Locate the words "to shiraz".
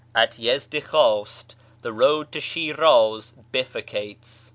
2.31-3.33